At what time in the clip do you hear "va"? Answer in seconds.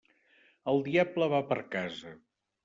1.35-1.43